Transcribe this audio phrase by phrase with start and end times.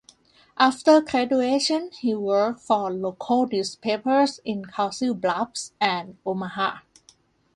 [0.57, 6.79] After graduation he worked for local newspapers in Council Bluffs and Omaha.